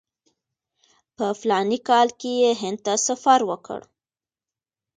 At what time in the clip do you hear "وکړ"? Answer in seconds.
3.49-3.81